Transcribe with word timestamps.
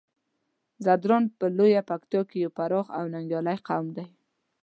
ځدراڼ 0.83 1.23
په 1.39 1.45
لويه 1.57 1.81
پکتيا 1.89 2.21
کې 2.29 2.37
يو 2.43 2.51
پراخ 2.57 2.85
او 2.97 3.03
ننګيالی 3.13 3.57
قوم 3.67 3.85
دی. 3.95 4.05